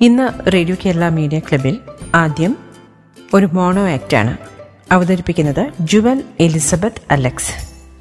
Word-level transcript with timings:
ഇന്ന് 0.00 0.52
radio 0.52 0.76
Kerala 0.86 1.08
media 1.08 1.38
ക്ലബിൽ 1.38 1.78
ആദ്യം 2.14 2.56
ഒരു 3.34 3.46
മോണോ 3.46 3.88
ആക്റ്റാണ് 3.88 4.38
അവതരിപ്പിക്കുന്നത് 4.92 5.70
Jewel 5.80 6.24
Elizabeth 6.40 7.12
Alex. 7.12 7.52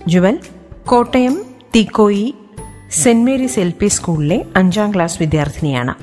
Jewel 0.08 0.40
Kottayam 0.86 1.46
Teekoy 1.76 2.36
saint 2.92 3.26
Mary's 3.26 3.60
L 3.60 3.74
P 3.80 3.88
സ്കൂളിലെ 3.88 4.46
അഞ്ചാം 4.56 4.96
ക്ലാസ് 4.96 5.18
വിദ്യാർത്ഥിനിയാണ്. 5.20 5.96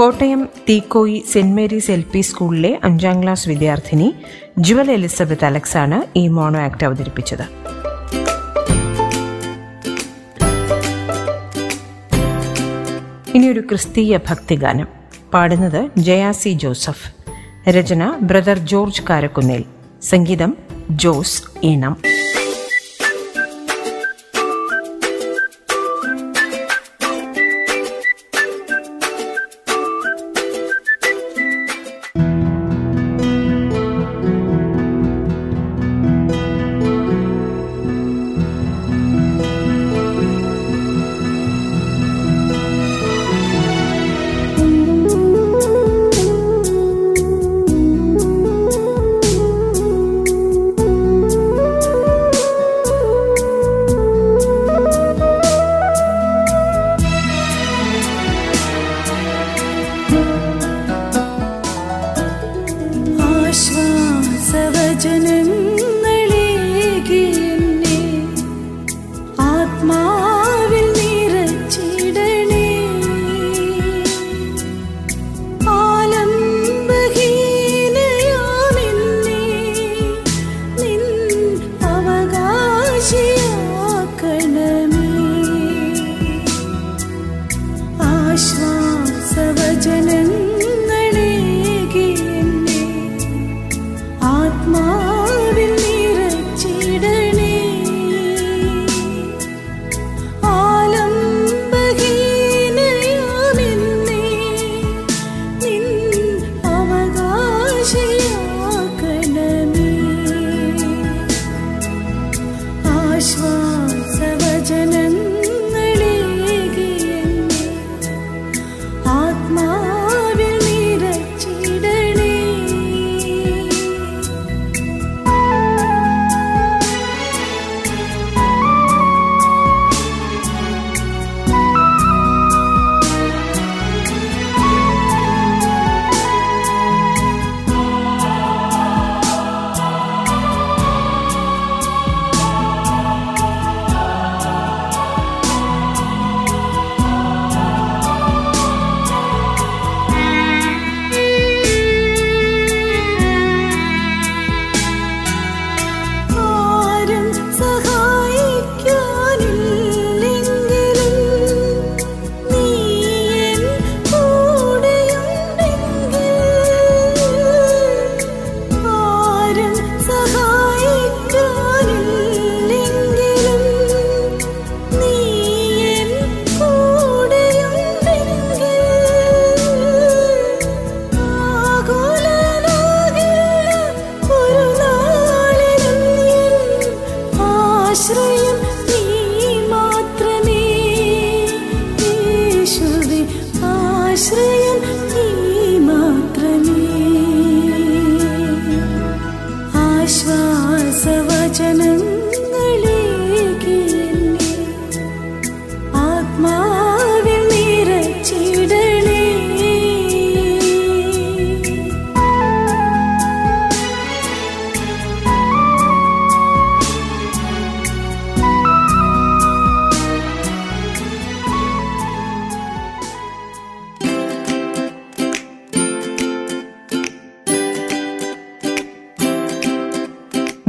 Kottayam 0.00 0.48
Teekoy 0.68 1.24
saint 1.32 1.56
Mary's 1.56 1.90
L 1.90 2.04
P 2.12 2.20
സ്കൂളിലെ 2.20 2.78
അഞ്ചാം 2.84 3.22
ക്ലാസ് 3.22 3.48
വിദ്യാർത്ഥിനി 3.48 4.14
ജുവൽ 4.58 4.90
എലിസബത്ത് 4.90 5.44
അലക്സാണ് 5.44 6.18
ഈ 6.18 6.28
മോണോ 6.28 6.60
ആക്ട് 6.60 6.84
അവതരിപ്പിച്ചത്. 6.84 7.42
ഇനിയൊരു 13.34 13.60
ക്രിസ്തീയ 13.60 14.16
ഭക്തിഗാനം 14.16 14.88
പാടുന്നത് 15.34 15.90
ജയാസി 15.98 16.48
ജോസഫ്. 16.48 17.14
രചന 17.70 18.18
ബ്രദർ 18.22 18.58
ജോർജ് 18.58 19.02
കാരക്കുന്നേൽ. 19.10 19.64
സംഗീതം 20.02 20.56
ജോസ് 20.90 21.42
ഈണം. 21.62 21.96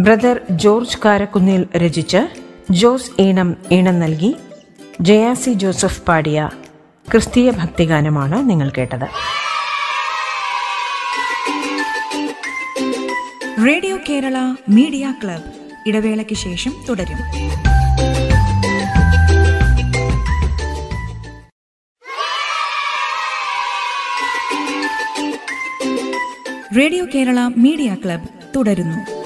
ബ്രദർ 0.03 0.41
ജോർജ് 0.50 0.98
കാരക്കുന്നിൽ 1.05 1.67
രചിച്ച് 1.77 2.27
ജോസ് 2.72 3.22
ഈണം 3.22 3.58
ഈണം 3.72 4.00
നൽകി 4.00 4.36
ജയാസി 5.01 5.51
ജോസഫ് 5.53 6.01
പാടിയ 6.01 6.50
ക്രിസ്തീയ 7.12 7.51
ഭക്തിഗാനമാണ് 7.51 8.50
നിങ്ങൾ 8.50 8.72
കേട്ടത്. 8.77 9.08
റേഡിയോ 13.67 13.98
കേരള 14.10 14.38
മീഡിയ 14.70 15.13
ക്ലബ് 15.24 15.43
ഇടവേളയ്ക്ക് 15.88 16.36
ശേഷം 16.36 16.74
തുടരും. 16.89 17.20
റേഡിയോ 26.77 27.05
കേരള 27.15 27.39
മീഡിയ 27.58 27.98
ക്ലബ് 28.05 28.27
തുടരുന്നു. 28.55 29.20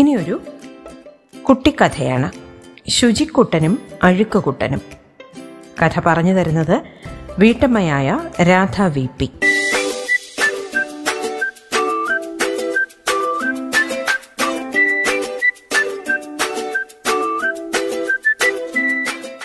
ഇനിയൊരു 0.00 0.42
കുട്ടിക്കഥയാണ്. 1.48 2.32
ശുചിക്കുട്ടനും 2.88 3.78
അഴുക്കുകുട്ടനും. 4.02 4.80
കഥ 5.82 6.00
പറഞ്ഞു 6.06 6.32
തരുന്നത് 6.32 6.82
വീട്ടമ്മയായ 7.38 8.20
രാധ 8.42 8.82
വി 8.82 9.08
പി. 9.18 9.30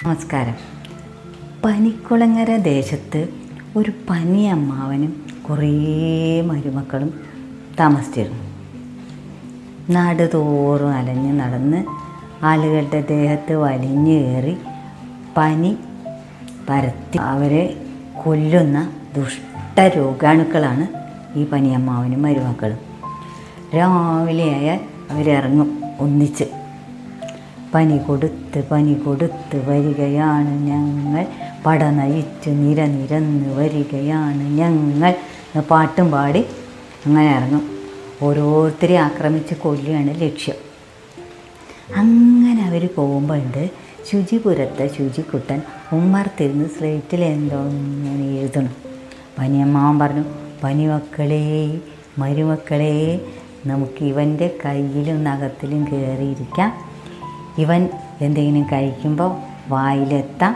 നമസ്കാരം. 0.03 0.55
പനിക്കുളങ്ങര 1.65 2.55
ദേശത്ത് 2.55 3.27
ഒരു 3.75 3.91
പനി 4.09 4.43
അമ്മാവനും 4.43 5.43
കുറേ 5.49 6.41
മരുമക്കളും 6.41 7.25
താമസിച്ചിരുന്നു. 7.79 8.54
നാട് 9.89 10.29
തോറും 10.33 10.91
അലഞ്ഞ് 10.91 11.39
നടന്ന് 11.39 11.85
ആളുകളുടെ 12.45 13.01
ദേഹത്ത് 13.01 13.53
വലിഞ്ഞു 13.53 14.11
കയറി 14.11 14.57
പനി 15.37 15.77
പരത്തി 16.69 17.17
അവരെ 17.17 17.77
കൊല്ലുന്ന 18.23 18.89
ദുഷ്ട 19.15 19.79
രോഗാണുക്കളാണ് 19.79 20.87
ഈ 21.37 21.45
പനിയമ്മാവനും 21.45 22.21
മരുമക്കളും. 22.21 22.77
രാവിലെയായാൽ 23.75 24.79
അവരിറങ്ങും 25.11 25.81
ഒന്നിച്ച്. 25.99 26.43
പനി 27.75 27.97
കൊടുത്ത് 27.97 28.67
പനി 28.71 28.93
കൊടുത്ത് 28.93 29.69
വരികയാണ് 29.69 30.65
ഞങ്ങൾ. 30.65 31.25
പട 31.65 31.83
നയിച്ച് 31.83 32.49
നിര 32.49 32.85
നിരന്ന് 32.85 33.57
വരികയാണ് 33.57 34.43
ഞങ്ങൾ. 34.43 35.15
പാട്ടും 35.71 36.11
പാടി 36.11 36.45
അങ്ങനെ 37.05 37.35
ഇറങ്ങും. 37.35 37.74
ഓരോരുത്തരെ 38.21 38.95
ആക്രമിച്ച് 38.95 39.55
കൊല്ലുകയാണ് 39.55 40.21
ലക്ഷ്യം. 40.21 40.55
അങ്ങനെ 41.95 42.65
അവർ 42.65 42.89
പോകുമ്പോഴുണ്ട് 42.95 43.69
ശുചിപുരത്തെ 44.11 44.87
ശുചിക്കുട്ടൻ 44.87 45.61
ഉമ്മർത്തിരുന്ന് 45.93 46.69
സ്ലേറ്റിൽ 46.69 47.23
എന്തോ 47.23 47.63
ഇങ്ങനെ 47.63 48.39
എഴുതണം. 48.39 48.75
പനിയമ്മാവൻ 49.39 49.99
പറഞ്ഞു 49.99 50.23
പനിമക്കളെ 50.63 51.79
മരുമക്കളെ 52.17 53.21
നമുക്ക് 53.65 54.03
ഇവന്റെ 54.03 54.57
കയ്യിലും 54.65 55.23
നഖത്തിലും 55.23 55.85
കയറിയിരിക്കാം 55.91 56.73
ഇവൻ 57.57 57.89
എന്തെങ്കിലും 58.21 58.67
കഴിക്കുമ്പോൾ 58.71 59.37
വായിലെത്താം 59.67 60.55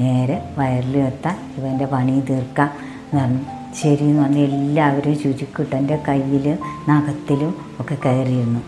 നേരെ 0.00 0.42
വയറിലും 0.58 1.06
എത്താം 1.06 1.36
ഇവന്റെ 1.56 1.86
പണി 1.86 2.20
തീർക്കാം 2.20 2.70
എന്ന് 3.12 3.24
പറഞ്ഞു. 3.24 3.57
ശരി 3.74 4.04
എന്ന് 4.04 4.38
എല്ലാവരും 4.38 5.18
ശുചിക്കുട്ടന്റെ 5.18 5.98
കയ്യിലും 6.08 6.58
നഖത്തിലും 6.88 7.54
ഒക്കെ 7.80 7.96
കയറിയിരുന്നു. 8.04 8.60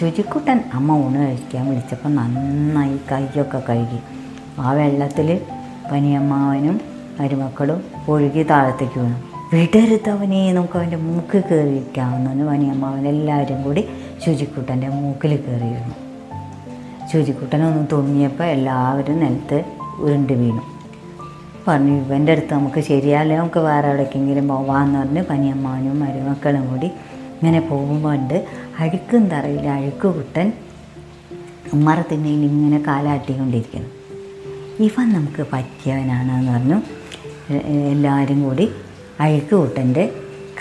ശുചിക്കുട്ടൻ 0.00 0.64
അമ്മ 0.72 0.92
ഊണ് 0.92 1.18
കഴിക്കാൻ 1.18 1.70
വിളിച്ചപ്പോൾ 1.70 2.08
നന്നായി 2.08 2.96
കൈയൊക്കെ 3.12 3.62
കഴുകി. 3.68 3.98
ആ 4.58 4.72
വെള്ളത്തിൽ 4.72 5.40
പനിയമ്മാവനും 5.92 6.80
മരുമക്കളും 7.20 7.84
ഒഴുകി 8.08 8.42
താഴത്തേക്ക് 8.42 9.00
വീണു. 9.00 9.34
വിടരുത്തവനെ 9.56 10.52
നമുക്ക് 10.52 10.76
അവന്റെ 10.76 10.96
മൂക്കിൽ 10.96 11.40
കയറിയിരിക്കാമെന്നു 11.40 12.44
പനിയമ്മാവൻ 12.44 13.08
എല്ലാവരും 13.08 13.62
കൂടി 13.62 13.88
ശുചിക്കുട്ടന്റെ 14.26 14.88
മൂക്കിൽ 14.88 15.36
കയറിയിരുന്നു 15.36 15.94
ശുചിക്കുട്ടനൊന്ന് 17.12 17.86
തുണിയപ്പോൾ 17.92 18.44
എല്ലാവരും 18.44 19.20
നിലത്ത് 19.20 19.64
ഉരുണ്ട് 19.98 20.32
വീണു. 20.32 20.73
പറഞ്ഞു 21.68 21.92
ഇവന്റെ 22.04 22.32
അടുത്ത് 22.32 22.54
നമുക്ക് 22.54 22.80
ശരിയല്ലേ 22.80 23.36
നമുക്ക് 23.36 23.58
വേറെ 23.58 23.88
എവിടേക്കെങ്കിലും 23.88 24.48
പോവാന്ന് 24.48 24.98
പറഞ്ഞ് 24.98 25.22
പനിയമ്മാനും 25.22 26.00
മരുമക്കളും 26.00 26.64
കൂടി 26.70 26.86
ഇങ്ങനെ 27.36 27.60
പോകുമ്പോൾ 27.60 28.14
ഉണ്ട് 28.16 28.36
അഴുക്കും 28.80 29.24
തറയില്ല 29.28 29.68
അഴുക്ക് 29.68 30.08
കുട്ടൻ 30.08 30.52
ഉമ്മറത്തിണ്ണയിൽ 31.72 32.42
ഇങ്ങനെ 32.50 32.78
കാലാട്ടിക്കൊണ്ടിരിക്കുന്നു. 32.86 33.90
ഇവൻ 34.86 35.06
നമുക്ക് 35.12 35.46
പറ്റിയവനാണെന്ന് 35.52 36.52
പറഞ്ഞു. 36.52 36.78
എല്ലാവരും 37.92 38.38
കൂടി 38.44 38.66
അഴുക്ക് 39.20 39.54
കൂട്ടന്റെ 39.56 40.04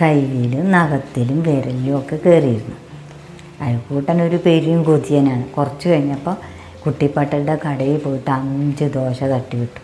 കയ്യിലും 0.01 0.72
നഖത്തിലും 0.72 1.39
വിരലിലും 1.41 1.98
ഒക്കെ 1.98 2.15
കയറിയിരുന്നു 2.15 2.77
അഴുക്കൂട്ടൻ 3.62 4.22
ഒരു 4.22 4.39
പെരും 4.45 4.83
കൊതിയനാണ് 4.83 5.45
കുറച്ച് 5.50 5.89
കഴിഞ്ഞപ്പോൾ 5.89 6.36
കുട്ടിപ്പട്ടയുടെ 6.86 7.55
കടയിൽ 7.65 7.98
പോയിട്ട് 7.98 8.31
അഞ്ച് 8.31 8.83
ദോശ 8.83 9.24
തട്ടിവിട്ടു. 9.24 9.83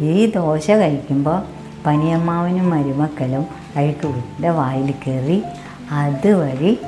ഈ 0.00 0.32
ദോശ 0.34 0.70
കഴിക്കുമ്പോൾ 0.70 1.42
പനിയമ്മാവനും 1.86 2.70
മരുമക്കളും 2.70 3.46
അഴുക്കുകൂട്ടിന്റെ 3.76 4.50
വായിൽ 4.50 4.94
കയറി 5.06 5.42
അതുവഴി 5.90 6.78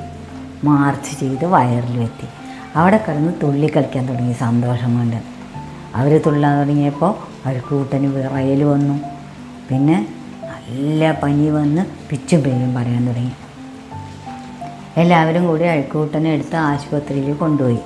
മാർച്ച് 0.63 1.19
ചെയ്ത് 1.19 1.45
വയറിൽ 1.45 2.01
എത്തി 2.01 2.27
അവിടെ 2.75 2.97
കിടന്ന് 2.97 3.33
തുള്ളി 3.43 3.71
കളിക്കാൻ 3.75 4.07
തുടങ്ങി. 4.07 4.33
സന്തോഷം 4.33 4.97
കൊണ്ട്. 4.97 5.15
അവർ 5.95 6.21
തുള്ളാൻ 6.25 6.59
തുടങ്ങിയപ്പോൾ 6.59 7.15
അഴുക്കുകൂട്ടന് 7.45 8.05
വിറയൽ 8.05 8.63
വന്നു. 8.63 8.93
പിന്നെ 9.69 10.07
നല്ല 10.43 11.19
പനി 11.23 11.49
വന്ന് 11.49 11.85
പിച്ചും 12.09 12.39
പേരും 12.39 12.73
പറയാൻ 12.75 13.07
തുടങ്ങി. 13.07 13.31
എല്ലാവരും 14.97 15.47
കൂടി 15.47 15.63
അഴുക്കുകൂട്ടനെ 15.63 16.29
എടുത്ത് 16.29 16.55
ആശുപത്രിയിൽ 16.55 17.33
കൊണ്ടുപോയി. 17.33 17.79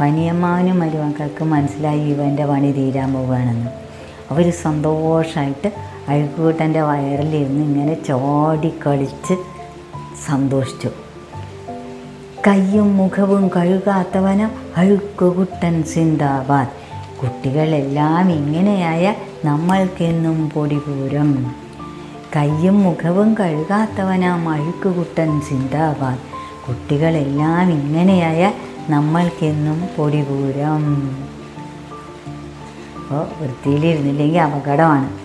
പനിയമ്മാവനും 0.00 0.78
മരുമക്കൾക്ക് 0.78 1.44
മനസ്സിലായി 1.44 2.00
ഇവന്റെ 2.00 2.46
പണി 2.46 2.72
തീരാൻ 2.72 3.14
പോവുകയാണെന്ന്. 3.14 3.70
അവർ 4.30 4.52
സന്തോഷമായിട്ട് 4.52 5.72
അഴുക്കുകൂട്ടന്റെ 6.08 6.80
വയറിലിരുന്ന് 6.80 7.64
ഇങ്ങനെ 7.64 7.94
ചോടിക്കളിച്ച് 7.94 9.34
സന്തോഷിച്ചു. 10.26 10.90
കയ്യും 12.46 12.96
മുഖവും 12.96 13.50
കഴുകാത്തവനം 13.56 14.50
അഴുക്കുകുട്ടൻ 14.76 15.82
സിന്ദാബാദ്. 15.82 16.68
കുട്ടികളെല്ലാം 17.22 18.30
ഇങ്ങനെയായ 18.30 19.14
നമ്മൾക്കെന്നും 19.44 20.50
പൊടിപൂരം. 20.50 21.54
കയ്യും 22.36 22.82
മുഖവും 22.82 23.36
കഴുകാത്തവനാം 23.40 24.48
അഴുക്കുകുട്ടൻ 24.48 25.40
സിന്ദാബാദ്. 25.40 26.18
കുട്ടികളെല്ലാം 26.68 27.70
ഇങ്ങനെയായ 27.70 28.52
നമ്മൾക്കെന്നും 28.90 29.88
പൊടിപൂരം. 29.96 30.84
അപ്പോൾ 32.96 33.28
വൃത്തിയിലിരുന്നില്ലെങ്കിൽ 33.38 34.40
അപകടമാണ്. 34.40 35.20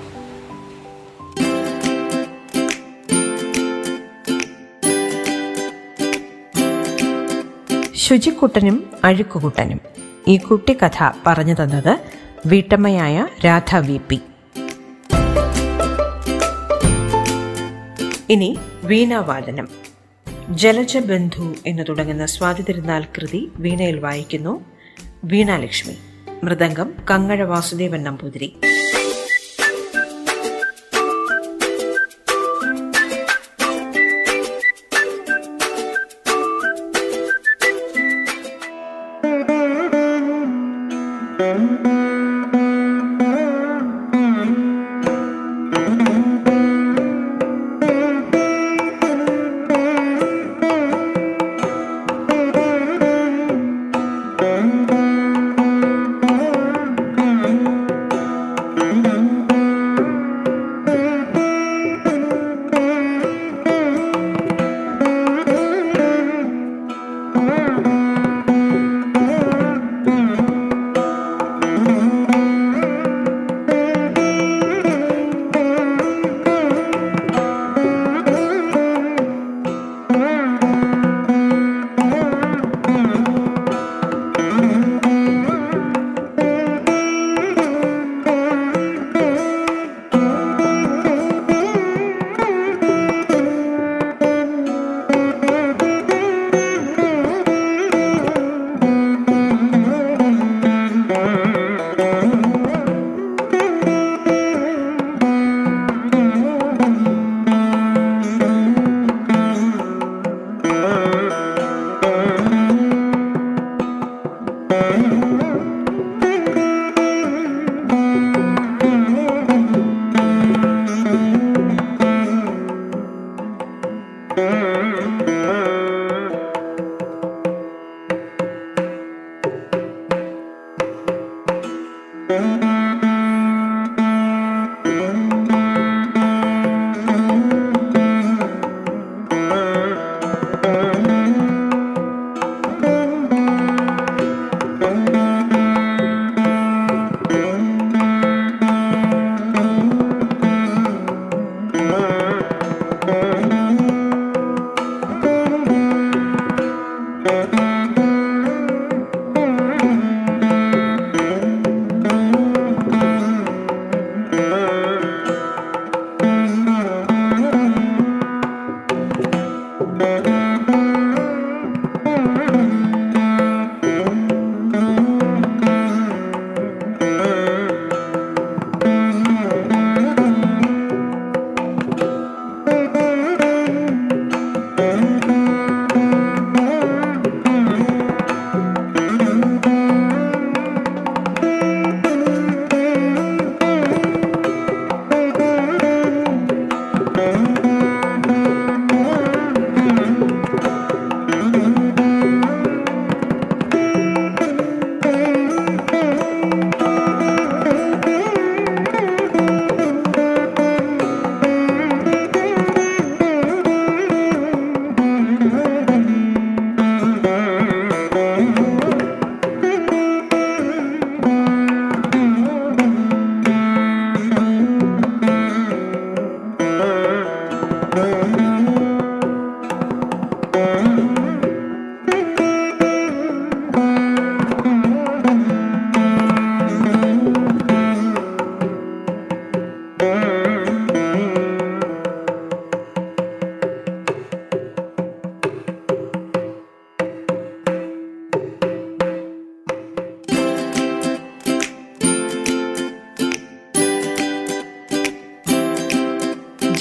ശുചിക്കുട്ടനും 7.95 8.91
അഴുക്കുകുട്ടനും. 9.03 9.79
ഈ 10.27 10.37
കുട്ടിക്കഥ 10.37 11.09
പറഞ്ഞു 11.27 11.53
തന്നത് 11.53 11.99
വീട്ടമ്മയായ 12.45 13.27
രാധ 13.45 13.75
വി 13.75 14.01
പി. 14.09 14.21
ഇനി 18.29 18.57
വീണാവാദനം. 18.83 19.94
ജലജബന്ധു 20.49 21.55
എന്ന് 21.65 21.83
തുടങ്ങുന്ന 21.89 22.25
സ്വാതി 22.25 22.61
തിരുനാൾ 22.61 23.03
കൃതി 23.03 23.51
വീണയിൽ 23.55 23.99
വായിക്കുന്നു. 23.99 24.65
വീണാലക്ഷ്മി. 25.23 25.95
മൃദംഗം 26.43 26.93
കങ്ങഴ 27.11 27.43
വാസുദേവൻ 27.43 28.03
നമ്പൂതിരി 28.03 28.55
ും. 28.63 28.94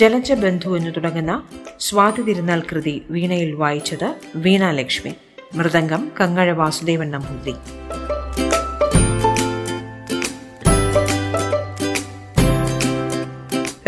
ജലജ 0.05 0.33
ബന്ധു 0.33 0.77
എന്ന് 0.77 0.90
തുടങ്ങുന്ന 0.97 1.43
സ്വാതി 1.81 2.23
തിരുനാൾ 2.23 2.61
കൃതി 2.61 3.03
വീണയിൽ 3.11 3.53
വായിച്ചത് 3.53 4.14
വീണാലക്ഷ്മി 4.37 5.14
മൃദംഗം 5.55 6.12
കങ്ങഴ 6.21 6.53
വാസുദേവൻ 6.53 7.11
നമ്പൂതിരി. 7.11 7.55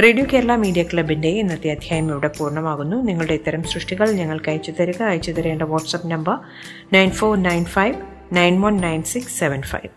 റേഡിയോ 0.03 0.25
കേരള 0.33 0.57
മീഡിയ 0.57 0.83
ക്ലബിന്റെ 0.83 1.29
ഇന്നത്തെ 1.29 1.71
അധ്യായം 1.71 2.11
ഇവിടെ 2.11 2.31
പൂർണമാകുന്നു. 2.39 2.97
നിങ്ങളുടെ 2.97 3.33
ഇത്തരം 3.33 3.63
സൃഷ്ടികൾ 3.63 4.11
ഞങ്ങൾക്ക് 4.11 4.51
അയച്ചു 4.51 4.73
തരിക. 4.81 5.03
അയച്ചു 5.03 5.31
തരേണ്ട 5.31 5.63
WhatsApp 5.63 6.11
number 6.11 6.39
nine 6.93 7.11
four 7.11 7.43
nine 7.43 7.65
five 7.65 7.95
nine 8.33 8.61
one 8.61 8.77
nine 8.77 9.03
six 9.03 9.39
seven 9.39 9.63
five. 9.63 9.89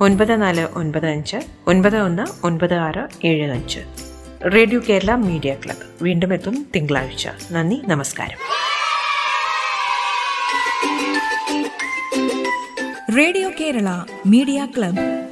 ഒൻപത് 0.00 0.42
നാല് 0.42 0.68
ഒൻപത് 0.74 1.06
അഞ്ച് 1.06 1.36
ഒൻപത് 1.66 1.96
ഒന്ന് 1.96 2.46
ഒൻപത് 2.46 2.74
ആറ് 2.74 3.26
ഏഴ് 3.26 3.50
അഞ്ച്. 3.50 4.07
റേഡിയോ 4.46 4.80
കേരള 4.88 5.14
മീഡിയ 5.14 5.54
ക്ലബ്ബ് 5.54 6.04
വീണ്ടും 6.04 6.32
എത്തും 6.32 6.66
തിങ്കളാഴ്ച. 6.74 7.28
നന്ദി 7.52 7.82
നമസ്കാരം. 7.86 8.38
Radio 13.16 13.50
Kerala 13.60 13.88
media 14.26 14.68
club. 14.76 15.27